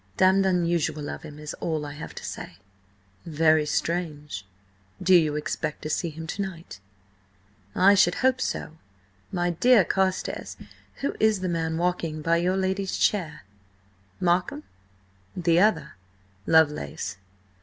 Damned 0.17 0.47
unusual 0.47 1.11
of 1.11 1.21
him 1.21 1.37
is 1.37 1.53
all 1.59 1.85
I 1.85 1.91
have 1.91 2.15
to 2.15 2.25
say." 2.25 2.57
"Very 3.23 3.67
strange. 3.67 4.47
Do 4.99 5.13
you 5.13 5.35
expect 5.35 5.83
to 5.83 5.91
see 5.91 6.09
him 6.09 6.25
to 6.25 6.41
night?" 6.41 6.79
"I 7.75 7.93
should 7.93 8.15
hope 8.15 8.41
so! 8.41 8.77
My 9.31 9.51
dear 9.51 9.85
Carstares, 9.85 10.57
who 11.01 11.15
is 11.19 11.41
the 11.41 11.49
man 11.49 11.77
walking 11.77 12.23
by 12.23 12.37
your 12.37 12.57
lady's 12.57 12.97
chair?" 12.97 13.41
"Markham?" 14.19 14.63
"The 15.37 15.59
other." 15.59 15.91
"Lovelace." 16.47 17.17